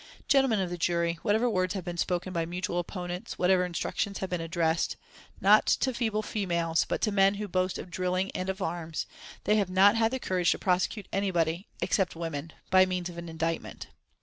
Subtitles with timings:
[0.27, 4.31] Gentlemen of the jury, whatever words have been spoken by mutual opponents, whatever instructions have
[4.31, 4.97] been addressed,
[5.39, 9.05] not to feeble females, but to men who boast of drilling and of arms,
[9.43, 13.29] they have not had the courage to prosecute anybody, except women, by means of an
[13.29, 13.89] indictment.